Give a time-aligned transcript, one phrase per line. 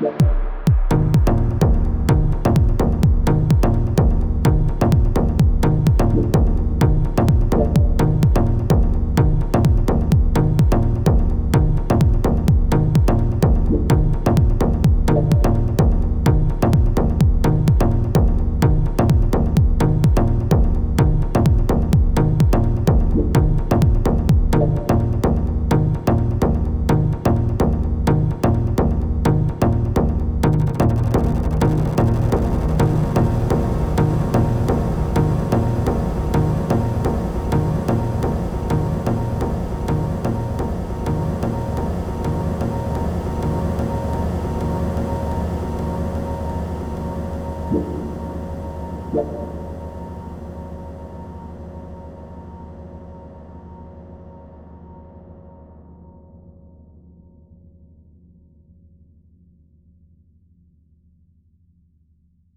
[0.00, 0.26] Thank dạ.
[0.28, 0.45] you.